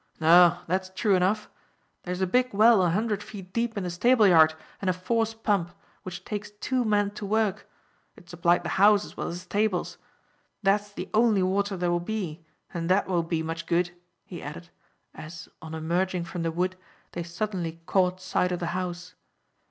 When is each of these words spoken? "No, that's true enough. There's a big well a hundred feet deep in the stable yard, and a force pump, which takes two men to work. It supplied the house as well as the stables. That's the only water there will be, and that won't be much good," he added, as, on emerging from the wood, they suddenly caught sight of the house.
"No, 0.19 0.61
that's 0.65 0.89
true 0.95 1.13
enough. 1.13 1.47
There's 2.01 2.21
a 2.21 2.25
big 2.25 2.55
well 2.55 2.81
a 2.81 2.89
hundred 2.89 3.21
feet 3.21 3.53
deep 3.53 3.77
in 3.77 3.83
the 3.83 3.91
stable 3.91 4.25
yard, 4.25 4.55
and 4.81 4.89
a 4.89 4.93
force 4.93 5.35
pump, 5.35 5.69
which 6.01 6.25
takes 6.25 6.49
two 6.59 6.83
men 6.83 7.11
to 7.11 7.23
work. 7.23 7.69
It 8.15 8.27
supplied 8.27 8.63
the 8.63 8.69
house 8.81 9.05
as 9.05 9.15
well 9.15 9.27
as 9.27 9.35
the 9.35 9.39
stables. 9.41 9.99
That's 10.63 10.91
the 10.91 11.07
only 11.13 11.43
water 11.43 11.77
there 11.77 11.91
will 11.91 11.99
be, 11.99 12.43
and 12.73 12.89
that 12.89 13.07
won't 13.07 13.29
be 13.29 13.43
much 13.43 13.67
good," 13.67 13.91
he 14.25 14.41
added, 14.41 14.69
as, 15.13 15.47
on 15.61 15.75
emerging 15.75 16.23
from 16.25 16.41
the 16.41 16.51
wood, 16.51 16.77
they 17.11 17.21
suddenly 17.21 17.79
caught 17.85 18.19
sight 18.19 18.51
of 18.51 18.59
the 18.59 18.67
house. 18.73 19.13